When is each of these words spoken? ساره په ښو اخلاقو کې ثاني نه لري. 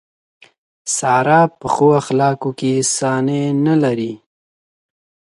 ساره 0.97 1.41
په 1.59 1.67
ښو 1.73 1.87
اخلاقو 2.01 2.49
کې 2.59 2.73
ثاني 2.95 3.43
نه 3.65 3.75
لري. 3.83 4.13